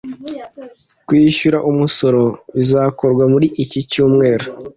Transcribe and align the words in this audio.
kwishyura 1.07 1.57
umusoro 1.71 2.21
bizakorwa 2.55 3.23
muri 3.33 3.47
iki 3.63 3.79
cyumweru 3.91 4.45